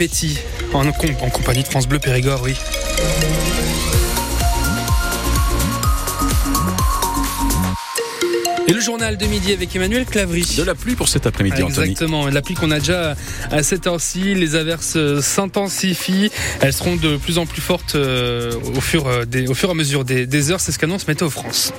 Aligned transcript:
Petit, 0.00 0.38
en, 0.74 0.86
en 0.86 0.92
compagnie 0.92 1.64
de 1.64 1.66
France 1.66 1.88
Bleu 1.88 1.98
Périgord, 1.98 2.42
oui. 2.44 2.54
Et 8.68 8.72
le 8.72 8.80
journal 8.80 9.16
de 9.16 9.26
midi 9.26 9.52
avec 9.52 9.74
Emmanuel 9.74 10.04
Clavry. 10.04 10.54
De 10.56 10.62
la 10.62 10.76
pluie 10.76 10.94
pour 10.94 11.08
cet 11.08 11.26
après-midi, 11.26 11.64
Anthony. 11.64 11.90
Exactement, 11.90 12.28
la 12.28 12.42
pluie 12.42 12.54
qu'on 12.54 12.70
a 12.70 12.78
déjà 12.78 13.16
à 13.50 13.64
cette 13.64 13.88
heure-ci. 13.88 14.36
Les 14.36 14.54
averses 14.54 14.96
s'intensifient. 15.20 16.30
Elles 16.60 16.72
seront 16.72 16.94
de 16.94 17.16
plus 17.16 17.38
en 17.38 17.46
plus 17.46 17.60
fortes 17.60 17.96
euh, 17.96 18.52
au, 18.76 18.80
fur, 18.80 19.08
euh, 19.08 19.24
des, 19.24 19.48
au 19.48 19.54
fur 19.54 19.68
et 19.68 19.72
à 19.72 19.74
mesure 19.74 20.04
des, 20.04 20.26
des 20.26 20.52
heures. 20.52 20.60
C'est 20.60 20.70
ce 20.70 20.78
qu'annonce 20.78 21.08
Météo 21.08 21.28
France. 21.28 21.72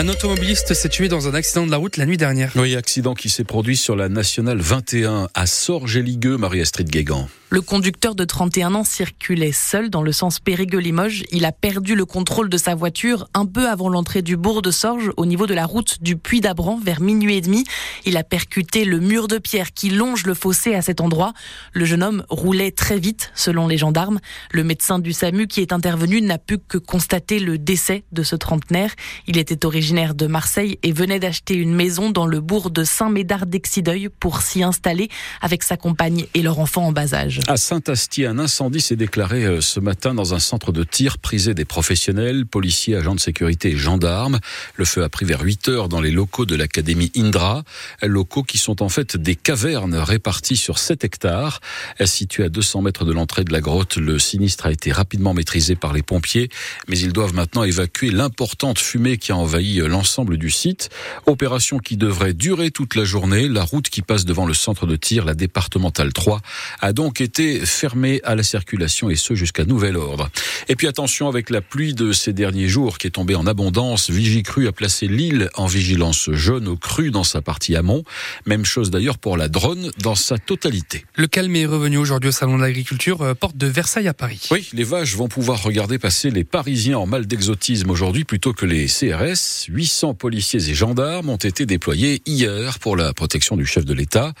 Un 0.00 0.08
automobiliste 0.08 0.72
s'est 0.72 0.88
tué 0.88 1.08
dans 1.08 1.28
un 1.28 1.34
accident 1.34 1.66
de 1.66 1.70
la 1.70 1.76
route 1.76 1.98
la 1.98 2.06
nuit 2.06 2.16
dernière. 2.16 2.52
Oui, 2.56 2.74
accident 2.74 3.12
qui 3.12 3.28
s'est 3.28 3.44
produit 3.44 3.76
sur 3.76 3.96
la 3.96 4.08
nationale 4.08 4.58
21 4.58 5.28
à 5.34 5.44
Sorge-Ligueux, 5.44 6.38
Marie-Astrid 6.38 6.88
Guégan. 6.88 7.28
Le 7.52 7.62
conducteur 7.62 8.14
de 8.14 8.24
31 8.24 8.76
ans 8.76 8.84
circulait 8.84 9.50
seul 9.50 9.90
dans 9.90 10.02
le 10.02 10.12
sens 10.12 10.38
Périgueux-Limoges. 10.38 11.24
Il 11.32 11.44
a 11.44 11.50
perdu 11.50 11.96
le 11.96 12.04
contrôle 12.04 12.48
de 12.48 12.56
sa 12.56 12.76
voiture 12.76 13.26
un 13.34 13.44
peu 13.44 13.68
avant 13.68 13.88
l'entrée 13.88 14.22
du 14.22 14.36
bourg 14.36 14.62
de 14.62 14.70
Sorge, 14.70 15.10
au 15.16 15.26
niveau 15.26 15.48
de 15.48 15.54
la 15.54 15.66
route 15.66 16.00
du 16.00 16.16
Puy 16.16 16.40
d'Abran, 16.40 16.78
vers 16.80 17.00
minuit 17.00 17.34
et 17.34 17.40
demi. 17.40 17.64
Il 18.04 18.16
a 18.16 18.22
percuté 18.22 18.84
le 18.84 19.00
mur 19.00 19.26
de 19.26 19.38
pierre 19.38 19.72
qui 19.72 19.90
longe 19.90 20.26
le 20.26 20.34
fossé 20.34 20.76
à 20.76 20.82
cet 20.82 21.00
endroit. 21.00 21.32
Le 21.72 21.84
jeune 21.84 22.04
homme 22.04 22.24
roulait 22.28 22.70
très 22.70 23.00
vite, 23.00 23.32
selon 23.34 23.66
les 23.66 23.78
gendarmes. 23.78 24.20
Le 24.52 24.62
médecin 24.62 25.00
du 25.00 25.12
SAMU 25.12 25.48
qui 25.48 25.60
est 25.60 25.72
intervenu 25.72 26.22
n'a 26.22 26.38
pu 26.38 26.58
que 26.58 26.78
constater 26.78 27.40
le 27.40 27.58
décès 27.58 28.04
de 28.12 28.22
ce 28.22 28.36
trentenaire. 28.36 28.94
Il 29.26 29.38
était 29.38 29.66
originaire 29.66 30.14
de 30.14 30.28
Marseille 30.28 30.78
et 30.84 30.92
venait 30.92 31.18
d'acheter 31.18 31.54
une 31.54 31.74
maison 31.74 32.10
dans 32.10 32.26
le 32.26 32.38
bourg 32.38 32.70
de 32.70 32.84
Saint-Médard 32.84 33.46
d'Exideuil 33.46 34.08
pour 34.20 34.40
s'y 34.40 34.62
installer 34.62 35.08
avec 35.40 35.64
sa 35.64 35.76
compagne 35.76 36.26
et 36.34 36.42
leur 36.42 36.60
enfant 36.60 36.86
en 36.86 36.92
bas 36.92 37.12
âge. 37.12 37.39
À 37.46 37.56
Saint-Astier, 37.56 38.26
un 38.26 38.38
incendie 38.38 38.80
s'est 38.80 38.96
déclaré 38.96 39.44
euh, 39.44 39.60
ce 39.60 39.80
matin 39.80 40.14
dans 40.14 40.34
un 40.34 40.38
centre 40.38 40.72
de 40.72 40.84
tir 40.84 41.18
prisé 41.18 41.54
des 41.54 41.64
professionnels, 41.64 42.44
policiers, 42.44 42.96
agents 42.96 43.14
de 43.14 43.20
sécurité 43.20 43.70
et 43.70 43.76
gendarmes. 43.76 44.38
Le 44.76 44.84
feu 44.84 45.02
a 45.02 45.08
pris 45.08 45.24
vers 45.24 45.40
8 45.40 45.68
heures 45.68 45.88
dans 45.88 46.00
les 46.00 46.10
locaux 46.10 46.44
de 46.44 46.54
l'académie 46.54 47.10
Indra, 47.16 47.64
locaux 48.02 48.42
qui 48.42 48.58
sont 48.58 48.82
en 48.82 48.88
fait 48.88 49.16
des 49.16 49.36
cavernes 49.36 49.94
réparties 49.94 50.56
sur 50.56 50.78
7 50.78 51.04
hectares. 51.04 51.60
Situé 52.04 52.44
à 52.44 52.48
200 52.48 52.82
mètres 52.82 53.04
de 53.04 53.12
l'entrée 53.12 53.44
de 53.44 53.52
la 53.52 53.60
grotte, 53.60 53.96
le 53.96 54.18
sinistre 54.18 54.66
a 54.66 54.72
été 54.72 54.92
rapidement 54.92 55.32
maîtrisé 55.32 55.76
par 55.76 55.92
les 55.92 56.02
pompiers, 56.02 56.48
mais 56.88 56.98
ils 56.98 57.12
doivent 57.12 57.34
maintenant 57.34 57.64
évacuer 57.64 58.10
l'importante 58.10 58.78
fumée 58.78 59.18
qui 59.18 59.32
a 59.32 59.36
envahi 59.36 59.80
euh, 59.80 59.88
l'ensemble 59.88 60.36
du 60.36 60.50
site. 60.50 60.90
Opération 61.26 61.78
qui 61.78 61.96
devrait 61.96 62.34
durer 62.34 62.70
toute 62.70 62.94
la 62.94 63.04
journée. 63.04 63.48
La 63.48 63.62
route 63.62 63.88
qui 63.88 64.02
passe 64.02 64.24
devant 64.24 64.46
le 64.46 64.54
centre 64.54 64.86
de 64.86 64.96
tir, 64.96 65.24
la 65.24 65.34
départementale 65.34 66.12
3, 66.12 66.40
a 66.80 66.92
donc 66.92 67.20
été 67.20 67.29
été 67.30 67.64
fermé 67.64 68.20
à 68.24 68.34
la 68.34 68.42
circulation 68.42 69.08
et 69.08 69.14
ce 69.14 69.36
jusqu'à 69.36 69.64
nouvel 69.64 69.96
ordre. 69.96 70.28
Et 70.68 70.74
puis 70.74 70.88
attention 70.88 71.28
avec 71.28 71.48
la 71.48 71.60
pluie 71.60 71.94
de 71.94 72.10
ces 72.10 72.32
derniers 72.32 72.66
jours 72.66 72.98
qui 72.98 73.06
est 73.06 73.10
tombée 73.10 73.36
en 73.36 73.46
abondance, 73.46 74.10
Vigicru 74.10 74.66
a 74.66 74.72
placé 74.72 75.06
l'île 75.06 75.48
en 75.54 75.66
vigilance 75.66 76.28
jaune 76.32 76.66
au 76.66 76.76
cru 76.76 77.12
dans 77.12 77.22
sa 77.22 77.40
partie 77.40 77.76
amont. 77.76 78.02
Même 78.46 78.64
chose 78.64 78.90
d'ailleurs 78.90 79.16
pour 79.16 79.36
la 79.36 79.46
drone 79.46 79.92
dans 79.98 80.16
sa 80.16 80.38
totalité. 80.38 81.04
Le 81.14 81.28
calme 81.28 81.54
est 81.54 81.66
revenu 81.66 81.98
aujourd'hui 81.98 82.30
au 82.30 82.32
salon 82.32 82.56
de 82.56 82.62
l'agriculture, 82.62 83.22
euh, 83.22 83.34
porte 83.34 83.56
de 83.56 83.68
Versailles 83.68 84.08
à 84.08 84.14
Paris. 84.14 84.48
Oui, 84.50 84.68
les 84.72 84.82
vaches 84.82 85.14
vont 85.14 85.28
pouvoir 85.28 85.62
regarder 85.62 86.00
passer 86.00 86.30
les 86.30 86.42
Parisiens 86.42 86.98
en 86.98 87.06
mal 87.06 87.26
d'exotisme 87.26 87.90
aujourd'hui 87.90 88.24
plutôt 88.24 88.52
que 88.52 88.66
les 88.66 88.86
CRS. 88.86 89.66
800 89.68 90.14
policiers 90.14 90.68
et 90.68 90.74
gendarmes 90.74 91.28
ont 91.28 91.36
été 91.36 91.64
déployés 91.64 92.22
hier 92.26 92.80
pour 92.80 92.96
la 92.96 93.12
protection 93.12 93.56
du 93.56 93.66
chef 93.66 93.84
de 93.84 93.94
l'État. 93.94 94.32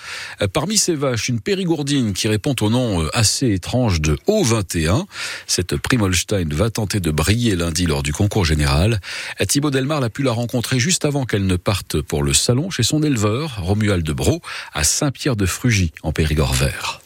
Euh, 0.42 0.48
parmi 0.52 0.76
ces 0.76 0.96
vaches, 0.96 1.28
une 1.28 1.40
périgourdine 1.40 2.14
qui 2.14 2.26
répond 2.26 2.56
au 2.60 2.68
nom 2.68 2.79
euh, 2.80 3.08
assez 3.12 3.52
étrange 3.52 4.00
de 4.00 4.16
O21. 4.26 5.06
Cette 5.46 5.76
Primolstein 5.76 6.48
va 6.52 6.70
tenter 6.70 7.00
de 7.00 7.10
briller 7.10 7.56
lundi 7.56 7.86
lors 7.86 8.02
du 8.02 8.12
concours 8.12 8.44
général. 8.44 9.00
Thibaut 9.48 9.70
Delmar 9.70 10.02
a 10.02 10.10
pu 10.10 10.22
la 10.22 10.32
rencontrer 10.32 10.78
juste 10.78 11.04
avant 11.04 11.24
qu'elle 11.24 11.46
ne 11.46 11.56
parte 11.56 12.00
pour 12.00 12.22
le 12.22 12.32
salon 12.32 12.70
chez 12.70 12.82
son 12.82 13.02
éleveur, 13.02 13.58
Romuald 13.62 14.04
de 14.04 14.12
Bro, 14.12 14.40
à 14.72 14.84
Saint-Pierre-de-Frugy, 14.84 15.92
en 16.02 16.12
Périgord 16.12 16.54
vert. 16.54 16.99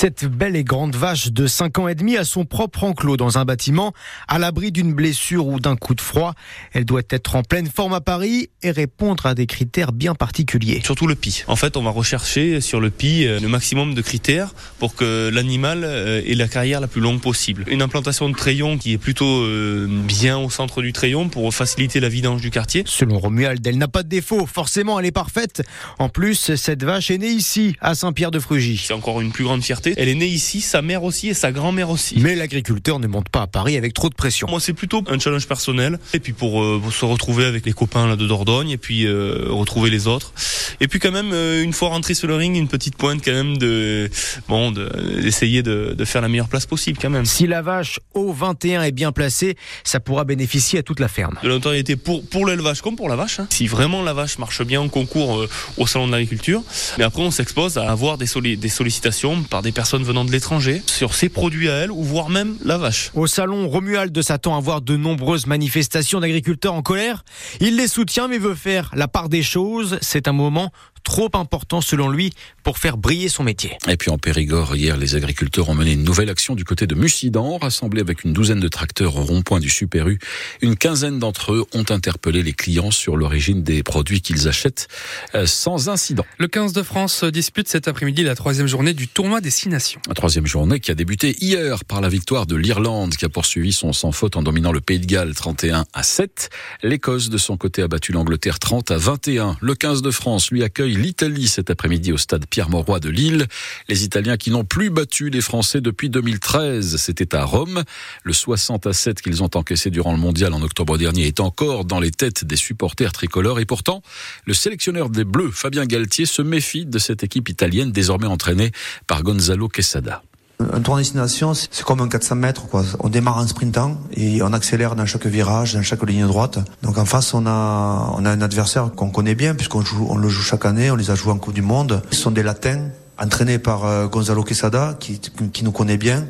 Cette 0.00 0.26
belle 0.26 0.54
et 0.54 0.62
grande 0.62 0.94
vache 0.94 1.32
de 1.32 1.48
5 1.48 1.80
ans 1.80 1.88
et 1.88 1.96
demi 1.96 2.16
a 2.16 2.24
son 2.24 2.44
propre 2.44 2.84
enclos 2.84 3.16
dans 3.16 3.36
un 3.36 3.44
bâtiment, 3.44 3.92
à 4.28 4.38
l'abri 4.38 4.70
d'une 4.70 4.94
blessure 4.94 5.48
ou 5.48 5.58
d'un 5.58 5.74
coup 5.74 5.96
de 5.96 6.00
froid. 6.00 6.34
Elle 6.72 6.84
doit 6.84 7.02
être 7.10 7.34
en 7.34 7.42
pleine 7.42 7.66
forme 7.66 7.94
à 7.94 8.00
Paris 8.00 8.48
et 8.62 8.70
répondre 8.70 9.26
à 9.26 9.34
des 9.34 9.46
critères 9.46 9.90
bien 9.90 10.14
particuliers. 10.14 10.80
Surtout 10.84 11.08
le 11.08 11.16
pi. 11.16 11.42
En 11.48 11.56
fait, 11.56 11.76
on 11.76 11.82
va 11.82 11.90
rechercher 11.90 12.60
sur 12.60 12.78
le 12.78 12.90
pi 12.90 13.26
euh, 13.26 13.40
le 13.40 13.48
maximum 13.48 13.94
de 13.94 14.00
critères 14.00 14.54
pour 14.78 14.94
que 14.94 15.30
l'animal 15.34 15.82
euh, 15.82 16.22
ait 16.24 16.36
la 16.36 16.46
carrière 16.46 16.80
la 16.80 16.86
plus 16.86 17.00
longue 17.00 17.20
possible. 17.20 17.64
Une 17.66 17.82
implantation 17.82 18.28
de 18.28 18.36
trayon 18.36 18.78
qui 18.78 18.92
est 18.92 18.98
plutôt 18.98 19.42
euh, 19.42 19.88
bien 19.90 20.38
au 20.38 20.48
centre 20.48 20.80
du 20.80 20.92
trayon 20.92 21.28
pour 21.28 21.52
faciliter 21.52 21.98
la 21.98 22.08
vidange 22.08 22.40
du 22.40 22.52
quartier. 22.52 22.84
Selon 22.86 23.18
Romuald, 23.18 23.66
elle 23.66 23.78
n'a 23.78 23.88
pas 23.88 24.04
de 24.04 24.08
défaut. 24.08 24.46
Forcément, 24.46 25.00
elle 25.00 25.06
est 25.06 25.10
parfaite. 25.10 25.64
En 25.98 26.08
plus, 26.08 26.54
cette 26.54 26.84
vache 26.84 27.10
est 27.10 27.18
née 27.18 27.32
ici, 27.32 27.74
à 27.80 27.96
Saint-Pierre-de-Frugy. 27.96 28.80
C'est 28.86 28.94
encore 28.94 29.20
une 29.20 29.32
plus 29.32 29.42
grande 29.42 29.64
fierté. 29.64 29.87
Elle 29.96 30.08
est 30.08 30.14
née 30.14 30.26
ici, 30.26 30.60
sa 30.60 30.82
mère 30.82 31.04
aussi 31.04 31.28
et 31.28 31.34
sa 31.34 31.52
grand-mère 31.52 31.90
aussi. 31.90 32.16
Mais 32.18 32.34
l'agriculteur 32.34 32.98
ne 32.98 33.06
monte 33.06 33.28
pas 33.28 33.42
à 33.42 33.46
Paris 33.46 33.76
avec 33.76 33.94
trop 33.94 34.08
de 34.08 34.14
pression. 34.14 34.46
Moi, 34.48 34.60
c'est 34.60 34.72
plutôt 34.72 35.02
un 35.08 35.18
challenge 35.18 35.46
personnel. 35.46 35.98
Et 36.14 36.20
puis 36.20 36.32
pour, 36.32 36.62
euh, 36.62 36.80
se 36.90 37.04
retrouver 37.04 37.44
avec 37.44 37.66
les 37.66 37.72
copains 37.72 38.06
là 38.06 38.16
de 38.16 38.26
Dordogne 38.26 38.70
et 38.70 38.76
puis 38.76 39.06
euh, 39.06 39.46
retrouver 39.48 39.90
les 39.90 40.06
autres. 40.06 40.32
Et 40.80 40.88
puis 40.88 40.98
quand 40.98 41.12
même, 41.12 41.32
euh, 41.32 41.62
une 41.62 41.72
fois 41.72 41.88
rentré 41.88 42.14
sur 42.14 42.28
le 42.28 42.34
ring, 42.34 42.56
une 42.56 42.68
petite 42.68 42.96
pointe 42.96 43.22
quand 43.24 43.32
même 43.32 43.58
de 43.58 44.10
bon 44.48 44.70
d'essayer 44.70 45.62
de, 45.62 45.94
de, 45.96 46.04
faire 46.04 46.22
la 46.22 46.28
meilleure 46.28 46.48
place 46.48 46.66
possible 46.66 46.98
quand 47.00 47.10
même. 47.10 47.24
Si 47.24 47.46
la 47.46 47.62
vache 47.62 48.00
au 48.14 48.32
21 48.32 48.82
est 48.82 48.92
bien 48.92 49.12
placée, 49.12 49.56
ça 49.84 50.00
pourra 50.00 50.24
bénéficier 50.24 50.80
à 50.80 50.82
toute 50.82 51.00
la 51.00 51.08
ferme. 51.08 51.36
De 51.42 51.48
l'autorité 51.48 51.96
pour 51.96 52.26
pour 52.28 52.46
l'élevage 52.46 52.82
comme 52.82 52.96
pour 52.96 53.08
la 53.08 53.16
vache. 53.16 53.40
Hein. 53.40 53.46
Si 53.50 53.66
vraiment 53.66 54.02
la 54.02 54.12
vache 54.12 54.38
marche 54.38 54.62
bien 54.62 54.80
en 54.80 54.88
concours 54.88 55.46
au 55.76 55.86
salon 55.86 56.06
de 56.06 56.12
l'agriculture, 56.12 56.62
mais 56.98 57.04
après 57.04 57.22
on 57.22 57.30
s'expose 57.30 57.78
à 57.78 57.90
avoir 57.90 58.18
des, 58.18 58.56
des 58.56 58.68
sollicitations 58.68 59.42
par 59.42 59.62
des 59.62 59.72
personnes 59.78 60.02
venant 60.02 60.24
de 60.24 60.32
l'étranger 60.32 60.82
sur 60.86 61.14
ses 61.14 61.28
produits 61.28 61.70
à 61.70 61.74
elle 61.74 61.92
ou 61.92 62.02
voire 62.02 62.30
même 62.30 62.56
la 62.64 62.78
vache. 62.78 63.12
Au 63.14 63.28
salon, 63.28 63.68
Romuald 63.68 64.20
s'attend 64.22 64.56
à 64.56 64.60
voir 64.60 64.80
de 64.80 64.96
nombreuses 64.96 65.46
manifestations 65.46 66.18
d'agriculteurs 66.18 66.74
en 66.74 66.82
colère. 66.82 67.24
Il 67.60 67.76
les 67.76 67.86
soutient 67.86 68.26
mais 68.26 68.38
veut 68.38 68.56
faire 68.56 68.90
la 68.96 69.06
part 69.06 69.28
des 69.28 69.44
choses. 69.44 69.96
C'est 70.02 70.26
un 70.26 70.32
moment 70.32 70.72
trop 71.08 71.30
important 71.32 71.80
selon 71.80 72.10
lui 72.10 72.34
pour 72.62 72.76
faire 72.76 72.98
briller 72.98 73.30
son 73.30 73.42
métier. 73.42 73.78
Et 73.88 73.96
puis 73.96 74.10
en 74.10 74.18
Périgord, 74.18 74.76
hier, 74.76 74.98
les 74.98 75.14
agriculteurs 75.14 75.70
ont 75.70 75.74
mené 75.74 75.92
une 75.92 76.04
nouvelle 76.04 76.28
action 76.28 76.54
du 76.54 76.64
côté 76.64 76.86
de 76.86 76.94
Mussidan, 76.94 77.56
rassemblés 77.56 78.02
avec 78.02 78.24
une 78.24 78.34
douzaine 78.34 78.60
de 78.60 78.68
tracteurs 78.68 79.16
au 79.16 79.22
rond-point 79.24 79.58
du 79.58 79.70
Super 79.70 80.06
U. 80.08 80.18
Une 80.60 80.76
quinzaine 80.76 81.18
d'entre 81.18 81.54
eux 81.54 81.64
ont 81.72 81.86
interpellé 81.88 82.42
les 82.42 82.52
clients 82.52 82.90
sur 82.90 83.16
l'origine 83.16 83.62
des 83.62 83.82
produits 83.82 84.20
qu'ils 84.20 84.48
achètent 84.48 84.86
euh, 85.34 85.46
sans 85.46 85.88
incident. 85.88 86.26
Le 86.36 86.46
15 86.46 86.74
de 86.74 86.82
France 86.82 87.24
dispute 87.24 87.68
cet 87.68 87.88
après-midi 87.88 88.22
la 88.22 88.34
troisième 88.34 88.66
journée 88.66 88.92
du 88.92 89.08
tournoi 89.08 89.40
des 89.40 89.50
Six 89.50 89.70
Nations. 89.70 90.02
La 90.08 90.14
troisième 90.14 90.46
journée 90.46 90.78
qui 90.78 90.90
a 90.90 90.94
débuté 90.94 91.38
hier 91.40 91.86
par 91.86 92.02
la 92.02 92.10
victoire 92.10 92.44
de 92.44 92.54
l'Irlande 92.54 93.16
qui 93.16 93.24
a 93.24 93.30
poursuivi 93.30 93.72
son 93.72 93.94
sans 93.94 94.12
faute 94.12 94.36
en 94.36 94.42
dominant 94.42 94.72
le 94.72 94.82
Pays 94.82 95.00
de 95.00 95.06
Galles 95.06 95.34
31 95.34 95.86
à 95.94 96.02
7. 96.02 96.50
L'Écosse 96.82 97.30
de 97.30 97.38
son 97.38 97.56
côté 97.56 97.80
a 97.80 97.88
battu 97.88 98.12
l'Angleterre 98.12 98.58
30 98.58 98.90
à 98.90 98.98
21. 98.98 99.56
Le 99.62 99.74
15 99.74 100.02
de 100.02 100.10
France 100.10 100.50
lui 100.50 100.62
accueille 100.62 100.97
l'Italie 100.98 101.48
cet 101.48 101.70
après-midi 101.70 102.12
au 102.12 102.18
stade 102.18 102.46
Pierre-Mauroy 102.46 103.00
de 103.00 103.08
Lille. 103.08 103.46
Les 103.88 104.04
Italiens 104.04 104.36
qui 104.36 104.50
n'ont 104.50 104.64
plus 104.64 104.90
battu 104.90 105.30
les 105.30 105.40
Français 105.40 105.80
depuis 105.80 106.10
2013, 106.10 106.96
c'était 106.96 107.34
à 107.34 107.44
Rome. 107.44 107.84
Le 108.24 108.32
60 108.32 108.86
à 108.86 108.92
7 108.92 109.22
qu'ils 109.22 109.42
ont 109.42 109.50
encaissé 109.54 109.90
durant 109.90 110.12
le 110.12 110.18
mondial 110.18 110.52
en 110.52 110.62
octobre 110.62 110.98
dernier 110.98 111.26
est 111.26 111.40
encore 111.40 111.84
dans 111.84 112.00
les 112.00 112.10
têtes 112.10 112.44
des 112.44 112.56
supporters 112.56 113.12
tricolores 113.12 113.60
et 113.60 113.64
pourtant, 113.64 114.02
le 114.44 114.54
sélectionneur 114.54 115.08
des 115.08 115.24
Bleus, 115.24 115.50
Fabien 115.52 115.86
Galtier, 115.86 116.26
se 116.26 116.42
méfie 116.42 116.84
de 116.84 116.98
cette 116.98 117.22
équipe 117.22 117.48
italienne 117.48 117.92
désormais 117.92 118.26
entraînée 118.26 118.72
par 119.06 119.22
Gonzalo 119.22 119.68
Quesada. 119.68 120.22
Un 120.60 120.80
tour 120.80 120.96
destination, 120.96 121.54
c'est 121.54 121.84
comme 121.84 122.00
un 122.00 122.08
400 122.08 122.34
mètres. 122.34 122.66
Quoi. 122.66 122.82
On 122.98 123.08
démarre 123.08 123.38
en 123.38 123.46
sprintant 123.46 123.96
et 124.14 124.42
on 124.42 124.52
accélère 124.52 124.96
dans 124.96 125.06
chaque 125.06 125.26
virage, 125.26 125.74
dans 125.74 125.82
chaque 125.82 126.02
ligne 126.02 126.26
droite. 126.26 126.58
Donc 126.82 126.98
en 126.98 127.04
face, 127.04 127.32
on 127.32 127.46
a, 127.46 128.12
on 128.16 128.24
a 128.24 128.30
un 128.30 128.40
adversaire 128.40 128.90
qu'on 128.96 129.10
connaît 129.10 129.36
bien 129.36 129.54
puisqu'on 129.54 129.82
joue, 129.82 130.08
on 130.10 130.16
le 130.16 130.28
joue 130.28 130.42
chaque 130.42 130.66
année. 130.66 130.90
On 130.90 130.96
les 130.96 131.12
a 131.12 131.14
joués 131.14 131.32
en 131.32 131.38
Coupe 131.38 131.54
du 131.54 131.62
Monde. 131.62 132.02
Ce 132.10 132.18
sont 132.18 132.32
des 132.32 132.42
Latins 132.42 132.90
entraîné 133.18 133.58
par 133.58 133.84
euh, 133.84 134.06
Gonzalo 134.06 134.42
Quesada, 134.44 134.96
qui, 134.98 135.18
qui, 135.18 135.64
nous 135.64 135.72
connaît 135.72 135.96
bien. 135.96 136.26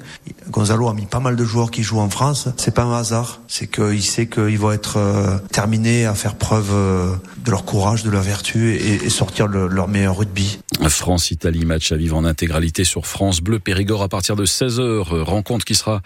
Gonzalo 0.51 0.89
a 0.89 0.95
mis 0.95 1.07
pas 1.07 1.21
mal 1.21 1.37
de 1.37 1.45
joueurs 1.45 1.71
qui 1.71 1.83
jouent 1.83 2.01
en 2.01 2.09
France. 2.09 2.49
C'est 2.57 2.75
pas 2.75 2.85
un 2.85 2.99
hasard. 2.99 3.41
C'est 3.47 3.67
qu'il 3.67 4.03
sait 4.03 4.27
qu'il 4.27 4.59
va 4.59 4.75
être 4.75 4.97
euh, 4.97 5.39
terminé 5.53 6.07
à 6.07 6.15
faire 6.15 6.35
preuve 6.35 6.71
euh, 6.73 7.15
de 7.49 7.51
leur 7.51 7.65
courage, 7.65 8.03
de 8.03 8.11
leur 8.11 8.21
vertu 8.21 8.75
et, 8.75 9.09
sortir 9.09 9.49
leur 9.49 9.89
meilleur 9.89 10.19
rugby. 10.19 10.59
France-Italie, 10.87 11.65
match 11.65 11.93
à 11.93 11.97
vivre 11.97 12.15
en 12.15 12.27
intégralité 12.27 12.85
sur 12.85 13.07
France 13.07 13.41
Bleu 13.41 13.59
Périgord 13.59 14.03
à 14.03 14.09
partir 14.09 14.37
de 14.37 14.45
16h. 14.45 15.23
Rencontre 15.23 15.65
qui 15.65 15.75
sera 15.75 16.03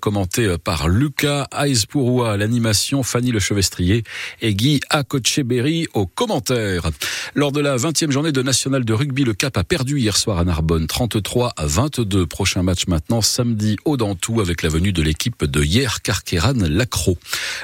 commentée 0.00 0.56
par 0.62 0.88
Lucas 0.88 1.48
Aizpurua 1.52 2.32
à 2.32 2.36
l'animation, 2.36 3.02
Fanny 3.02 3.32
Lechevestrier 3.32 4.04
et 4.40 4.54
Guy 4.54 4.80
Akocheberry 4.88 5.88
aux 5.94 6.06
commentaires. 6.06 6.90
Lors 7.34 7.50
de 7.50 7.60
la 7.60 7.76
20e 7.76 8.12
journée 8.12 8.30
de 8.30 8.42
National 8.42 8.84
de 8.84 8.92
rugby, 8.92 9.24
le 9.24 9.34
Cap 9.34 9.56
a 9.56 9.64
perdu 9.64 9.98
hier 9.98 10.16
soir 10.16 10.38
à 10.38 10.44
Narbonne 10.44 10.86
33 10.86 11.54
à 11.56 11.66
22. 11.66 12.26
Prochain 12.26 12.62
match 12.62 12.86
maintenant 12.86 13.20
samedi 13.20 13.76
au 13.84 13.96
Dantou 13.96 14.40
avec 14.40 14.62
la 14.62 14.68
venue 14.68 14.92
de 14.92 15.02
l'équipe 15.02 15.44
de 15.44 15.62
hier 15.62 16.02
Carqueran 16.02 16.54
Lacro. 16.54 17.18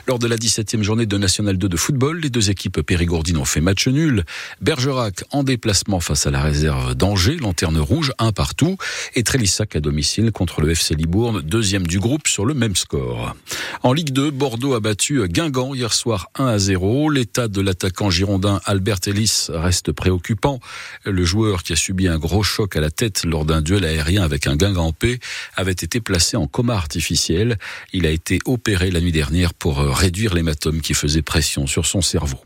Lors 0.09 0.19
de 0.19 0.27
la 0.27 0.37
17e 0.37 0.83
journée 0.83 1.07
de 1.07 1.17
National 1.17 1.57
2 1.57 1.69
de 1.69 1.77
football, 1.77 2.19
les 2.19 2.31
deux 2.31 2.51
équipes 2.51 2.81
périgourdines 3.21 3.39
ont 3.39 3.45
fait 3.45 3.61
match 3.61 3.87
nul. 3.87 4.25
Bergerac 4.61 5.25
en 5.31 5.43
déplacement 5.43 6.01
face 6.01 6.27
à 6.27 6.31
la 6.31 6.41
réserve 6.41 6.95
d'Angers, 6.95 7.37
lanterne 7.37 7.79
rouge, 7.79 8.13
un 8.19 8.33
partout. 8.33 8.77
Et 9.15 9.23
Trélissac 9.23 9.77
à 9.77 9.81
domicile 9.81 10.33
contre 10.33 10.61
le 10.61 10.71
FC 10.71 10.95
Libourne, 10.95 11.43
deuxième 11.43 11.87
du 11.87 11.99
groupe 11.99 12.29
sur 12.29 12.47
le 12.47 12.55
même 12.55 12.77
score. 12.77 13.35
En 13.83 13.93
Ligue 13.93 14.11
2, 14.11 14.31
Bordeaux 14.31 14.75
a 14.75 14.81
battu 14.81 15.27
Guingamp 15.29 15.75
hier 15.75 15.93
soir 15.93 16.31
1 16.37 16.47
à 16.47 16.59
0. 16.59 17.11
L'état 17.11 17.49
de 17.49 17.61
l'attaquant 17.61 18.11
girondin 18.11 18.61
Albert 18.65 19.01
Ellis 19.07 19.49
reste 19.49 19.93
préoccupant. 19.93 20.61
Le 21.05 21.25
joueur 21.25 21.63
qui 21.63 21.73
a 21.73 21.77
subi 21.77 22.09
un 22.09 22.19
gros 22.19 22.43
choc 22.43 22.77
à 22.77 22.81
la 22.81 22.91
tête 22.91 23.25
lors 23.25 23.45
d'un 23.45 23.61
duel 23.61 23.85
aérien 23.85 24.23
avec 24.23 24.47
un 24.47 24.57
Guingampais 24.57 25.19
avait 25.57 25.73
été 25.73 26.01
placé 26.01 26.37
en 26.37 26.47
coma 26.47 26.75
artificiel. 26.75 27.59
Il 27.93 28.07
a 28.07 28.11
été 28.11 28.39
opéré 28.47 28.91
la 28.91 29.01
nuit 29.01 29.13
dernière 29.13 29.53
pour 29.55 29.79
réduire 29.79 30.35
l'hématome 30.35 30.81
qui 30.81 30.95
faisait 30.95 31.23
pression 31.23 31.67
sur 31.67 31.87
son 31.87 32.01
cerveau. 32.01 32.39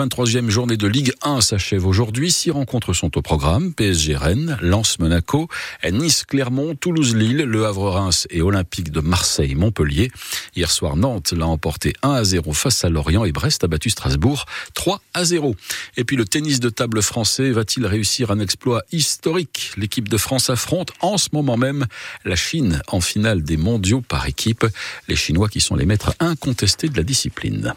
23e 0.00 0.48
journée 0.48 0.78
de 0.78 0.86
Ligue 0.86 1.12
1 1.20 1.42
s'achève 1.42 1.86
aujourd'hui. 1.86 2.32
Six 2.32 2.50
rencontres 2.50 2.94
sont 2.94 3.18
au 3.18 3.20
programme. 3.20 3.74
PSG 3.74 4.16
Rennes, 4.16 4.56
Lens 4.62 4.98
Monaco, 4.98 5.46
Nice 5.84 6.24
Clermont, 6.24 6.74
Toulouse 6.74 7.14
Lille, 7.14 7.42
Le 7.42 7.66
Havre 7.66 7.90
Reims 7.90 8.26
et 8.30 8.40
Olympique 8.40 8.92
de 8.92 9.00
Marseille 9.00 9.54
Montpellier. 9.54 10.10
Hier 10.56 10.70
soir, 10.70 10.96
Nantes 10.96 11.32
l'a 11.32 11.46
emporté 11.46 11.92
1 12.02 12.12
à 12.12 12.24
0 12.24 12.54
face 12.54 12.82
à 12.82 12.88
Lorient 12.88 13.26
et 13.26 13.32
Brest 13.32 13.62
a 13.62 13.68
battu 13.68 13.90
Strasbourg 13.90 14.46
3 14.72 15.02
à 15.12 15.24
0. 15.24 15.54
Et 15.98 16.04
puis 16.04 16.16
le 16.16 16.24
tennis 16.24 16.60
de 16.60 16.70
table 16.70 17.02
français 17.02 17.50
va-t-il 17.50 17.84
réussir 17.84 18.30
un 18.30 18.38
exploit 18.38 18.82
historique? 18.92 19.72
L'équipe 19.76 20.08
de 20.08 20.16
France 20.16 20.48
affronte 20.48 20.92
en 21.02 21.18
ce 21.18 21.28
moment 21.32 21.58
même 21.58 21.86
la 22.24 22.36
Chine 22.36 22.80
en 22.88 23.02
finale 23.02 23.42
des 23.42 23.58
mondiaux 23.58 24.00
par 24.00 24.26
équipe. 24.26 24.66
Les 25.08 25.16
Chinois 25.16 25.50
qui 25.50 25.60
sont 25.60 25.76
les 25.76 25.84
maîtres 25.84 26.14
incontestés 26.20 26.88
de 26.88 26.96
la 26.96 27.02
discipline. 27.02 27.74